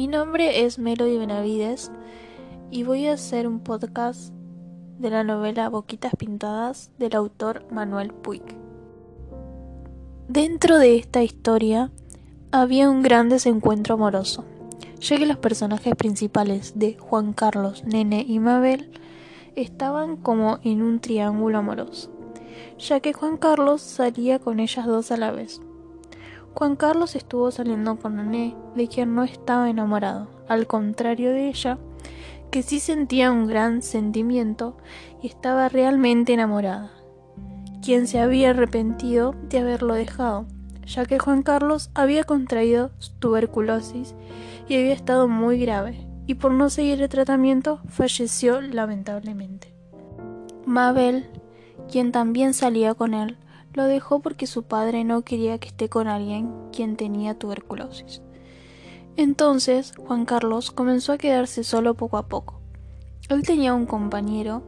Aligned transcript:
Mi 0.00 0.08
nombre 0.08 0.64
es 0.64 0.78
Melody 0.78 1.18
Benavides 1.18 1.92
y 2.70 2.84
voy 2.84 3.04
a 3.04 3.12
hacer 3.12 3.46
un 3.46 3.60
podcast 3.60 4.32
de 4.98 5.10
la 5.10 5.24
novela 5.24 5.68
Boquitas 5.68 6.16
Pintadas 6.16 6.90
del 6.98 7.14
autor 7.14 7.66
Manuel 7.70 8.14
Puig. 8.14 8.40
Dentro 10.26 10.78
de 10.78 10.96
esta 10.96 11.22
historia 11.22 11.90
había 12.50 12.88
un 12.88 13.02
gran 13.02 13.28
desencuentro 13.28 13.96
amoroso, 13.96 14.46
ya 15.00 15.18
que 15.18 15.26
los 15.26 15.36
personajes 15.36 15.94
principales 15.96 16.78
de 16.78 16.96
Juan 16.96 17.34
Carlos, 17.34 17.84
Nene 17.84 18.24
y 18.26 18.38
Mabel 18.38 18.90
estaban 19.54 20.16
como 20.16 20.60
en 20.64 20.80
un 20.80 21.00
triángulo 21.00 21.58
amoroso, 21.58 22.10
ya 22.78 23.00
que 23.00 23.12
Juan 23.12 23.36
Carlos 23.36 23.82
salía 23.82 24.38
con 24.38 24.60
ellas 24.60 24.86
dos 24.86 25.10
a 25.10 25.18
la 25.18 25.30
vez. 25.30 25.60
Juan 26.54 26.76
Carlos 26.76 27.16
estuvo 27.16 27.50
saliendo 27.50 27.96
con 27.96 28.16
Nene, 28.16 28.56
de 28.74 28.88
quien 28.88 29.14
no 29.14 29.22
estaba 29.24 29.70
enamorado, 29.70 30.28
al 30.48 30.66
contrario 30.66 31.30
de 31.30 31.48
ella, 31.48 31.78
que 32.50 32.62
sí 32.62 32.80
sentía 32.80 33.30
un 33.30 33.46
gran 33.46 33.82
sentimiento 33.82 34.76
y 35.22 35.28
estaba 35.28 35.68
realmente 35.68 36.32
enamorada, 36.32 36.90
quien 37.82 38.06
se 38.06 38.20
había 38.20 38.50
arrepentido 38.50 39.34
de 39.48 39.60
haberlo 39.60 39.94
dejado, 39.94 40.46
ya 40.84 41.04
que 41.04 41.18
Juan 41.18 41.42
Carlos 41.42 41.90
había 41.94 42.24
contraído 42.24 42.90
tuberculosis 43.20 44.14
y 44.68 44.76
había 44.76 44.92
estado 44.92 45.28
muy 45.28 45.58
grave, 45.60 46.06
y 46.26 46.34
por 46.34 46.52
no 46.52 46.68
seguir 46.68 47.00
el 47.00 47.08
tratamiento 47.08 47.80
falleció 47.88 48.60
lamentablemente. 48.60 49.72
Mabel, 50.66 51.28
quien 51.90 52.12
también 52.12 52.54
salía 52.54 52.94
con 52.94 53.14
él, 53.14 53.36
lo 53.72 53.84
dejó 53.84 54.20
porque 54.20 54.46
su 54.46 54.64
padre 54.64 55.04
no 55.04 55.22
quería 55.22 55.58
que 55.58 55.68
esté 55.68 55.88
con 55.88 56.08
alguien 56.08 56.50
quien 56.72 56.96
tenía 56.96 57.38
tuberculosis. 57.38 58.22
Entonces 59.16 59.92
Juan 59.98 60.24
Carlos 60.24 60.70
comenzó 60.70 61.12
a 61.12 61.18
quedarse 61.18 61.64
solo 61.64 61.94
poco 61.94 62.16
a 62.16 62.26
poco. 62.26 62.60
Él 63.28 63.42
tenía 63.42 63.74
un 63.74 63.86
compañero 63.86 64.62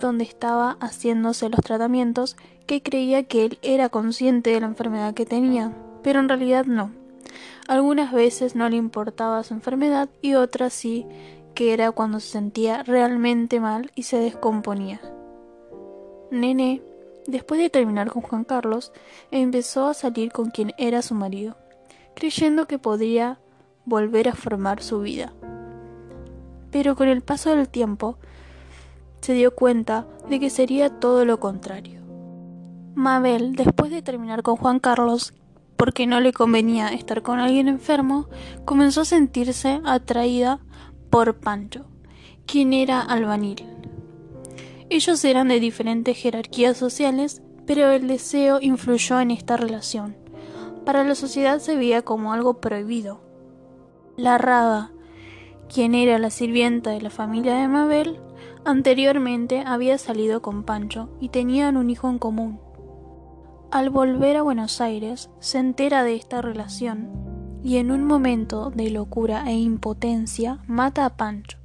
donde 0.00 0.24
estaba 0.24 0.76
haciéndose 0.80 1.48
los 1.48 1.60
tratamientos 1.60 2.36
que 2.66 2.82
creía 2.82 3.24
que 3.24 3.44
él 3.44 3.58
era 3.62 3.88
consciente 3.88 4.50
de 4.50 4.60
la 4.60 4.66
enfermedad 4.66 5.14
que 5.14 5.26
tenía, 5.26 5.72
pero 6.02 6.20
en 6.20 6.28
realidad 6.28 6.66
no. 6.66 6.90
Algunas 7.66 8.12
veces 8.12 8.54
no 8.54 8.68
le 8.68 8.76
importaba 8.76 9.42
su 9.42 9.54
enfermedad 9.54 10.08
y 10.20 10.34
otras 10.34 10.72
sí, 10.72 11.06
que 11.54 11.72
era 11.72 11.92
cuando 11.92 12.20
se 12.20 12.32
sentía 12.32 12.82
realmente 12.82 13.60
mal 13.60 13.90
y 13.94 14.02
se 14.02 14.18
descomponía. 14.18 15.00
Nene 16.30 16.82
Después 17.26 17.60
de 17.60 17.70
terminar 17.70 18.10
con 18.10 18.22
Juan 18.22 18.44
Carlos, 18.44 18.92
empezó 19.30 19.86
a 19.86 19.94
salir 19.94 20.30
con 20.30 20.50
quien 20.50 20.72
era 20.76 21.00
su 21.00 21.14
marido, 21.14 21.56
creyendo 22.14 22.66
que 22.66 22.78
podría 22.78 23.38
volver 23.86 24.28
a 24.28 24.34
formar 24.34 24.82
su 24.82 25.00
vida. 25.00 25.32
Pero 26.70 26.96
con 26.96 27.08
el 27.08 27.22
paso 27.22 27.50
del 27.50 27.68
tiempo, 27.68 28.18
se 29.20 29.32
dio 29.32 29.54
cuenta 29.54 30.06
de 30.28 30.38
que 30.38 30.50
sería 30.50 30.90
todo 30.90 31.24
lo 31.24 31.40
contrario. 31.40 32.02
Mabel, 32.94 33.56
después 33.56 33.90
de 33.90 34.02
terminar 34.02 34.42
con 34.42 34.56
Juan 34.56 34.78
Carlos, 34.78 35.32
porque 35.76 36.06
no 36.06 36.20
le 36.20 36.32
convenía 36.32 36.88
estar 36.88 37.22
con 37.22 37.40
alguien 37.40 37.68
enfermo, 37.68 38.28
comenzó 38.64 39.00
a 39.00 39.06
sentirse 39.06 39.80
atraída 39.84 40.60
por 41.10 41.40
Pancho, 41.40 41.86
quien 42.46 42.72
era 42.72 43.00
albanil. 43.00 43.73
Ellos 44.94 45.24
eran 45.24 45.48
de 45.48 45.58
diferentes 45.58 46.16
jerarquías 46.16 46.76
sociales, 46.76 47.42
pero 47.66 47.90
el 47.90 48.06
deseo 48.06 48.60
influyó 48.60 49.18
en 49.18 49.32
esta 49.32 49.56
relación. 49.56 50.16
Para 50.86 51.02
la 51.02 51.16
sociedad 51.16 51.58
se 51.58 51.74
veía 51.74 52.02
como 52.02 52.32
algo 52.32 52.60
prohibido. 52.60 53.20
La 54.16 54.38
Rada, 54.38 54.92
quien 55.68 55.96
era 55.96 56.20
la 56.20 56.30
sirvienta 56.30 56.90
de 56.90 57.00
la 57.00 57.10
familia 57.10 57.56
de 57.56 57.66
Mabel, 57.66 58.20
anteriormente 58.64 59.64
había 59.66 59.98
salido 59.98 60.42
con 60.42 60.62
Pancho 60.62 61.08
y 61.18 61.30
tenían 61.30 61.76
un 61.76 61.90
hijo 61.90 62.08
en 62.08 62.20
común. 62.20 62.60
Al 63.72 63.90
volver 63.90 64.36
a 64.36 64.42
Buenos 64.42 64.80
Aires, 64.80 65.28
se 65.40 65.58
entera 65.58 66.04
de 66.04 66.14
esta 66.14 66.40
relación 66.40 67.10
y 67.64 67.78
en 67.78 67.90
un 67.90 68.04
momento 68.04 68.70
de 68.70 68.90
locura 68.90 69.42
e 69.48 69.54
impotencia 69.54 70.62
mata 70.68 71.04
a 71.04 71.16
Pancho 71.16 71.58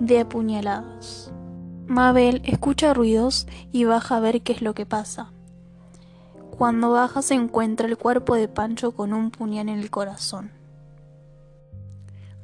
de 0.00 0.20
apuñaladas. 0.20 1.32
Mabel 1.88 2.42
escucha 2.44 2.92
ruidos 2.94 3.46
y 3.70 3.84
baja 3.84 4.16
a 4.16 4.20
ver 4.20 4.42
qué 4.42 4.52
es 4.52 4.60
lo 4.60 4.74
que 4.74 4.86
pasa. 4.86 5.30
Cuando 6.50 6.90
baja 6.90 7.22
se 7.22 7.34
encuentra 7.34 7.86
el 7.86 7.96
cuerpo 7.96 8.34
de 8.34 8.48
Pancho 8.48 8.90
con 8.90 9.12
un 9.12 9.30
puñal 9.30 9.68
en 9.68 9.78
el 9.78 9.88
corazón. 9.88 10.50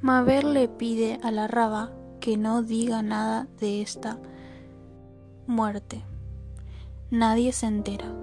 Mabel 0.00 0.54
le 0.54 0.68
pide 0.68 1.18
a 1.24 1.32
la 1.32 1.48
raba 1.48 1.90
que 2.20 2.36
no 2.36 2.62
diga 2.62 3.02
nada 3.02 3.48
de 3.58 3.82
esta 3.82 4.20
muerte. 5.48 6.04
Nadie 7.10 7.52
se 7.52 7.66
entera, 7.66 8.14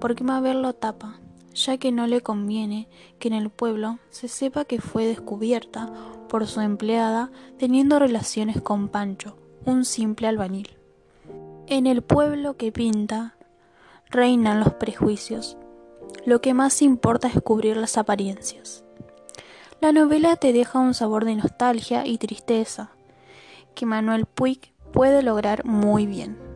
porque 0.00 0.24
Mabel 0.24 0.62
lo 0.62 0.72
tapa, 0.72 1.20
ya 1.52 1.76
que 1.76 1.92
no 1.92 2.06
le 2.06 2.22
conviene 2.22 2.88
que 3.18 3.28
en 3.28 3.34
el 3.34 3.50
pueblo 3.50 3.98
se 4.08 4.28
sepa 4.28 4.64
que 4.64 4.80
fue 4.80 5.04
descubierta 5.04 5.92
por 6.26 6.46
su 6.46 6.62
empleada 6.62 7.30
teniendo 7.58 7.98
relaciones 7.98 8.62
con 8.62 8.88
Pancho 8.88 9.36
un 9.64 9.84
simple 9.84 10.28
albañil. 10.28 10.76
En 11.66 11.86
el 11.86 12.02
pueblo 12.02 12.56
que 12.56 12.72
pinta 12.72 13.36
reinan 14.10 14.60
los 14.60 14.74
prejuicios. 14.74 15.56
Lo 16.24 16.40
que 16.40 16.54
más 16.54 16.80
importa 16.82 17.28
es 17.28 17.40
cubrir 17.42 17.76
las 17.76 17.98
apariencias. 17.98 18.84
La 19.80 19.92
novela 19.92 20.36
te 20.36 20.52
deja 20.52 20.78
un 20.78 20.94
sabor 20.94 21.24
de 21.24 21.36
nostalgia 21.36 22.06
y 22.06 22.18
tristeza 22.18 22.90
que 23.74 23.86
Manuel 23.86 24.26
Puig 24.26 24.72
puede 24.92 25.22
lograr 25.22 25.64
muy 25.64 26.06
bien. 26.06 26.47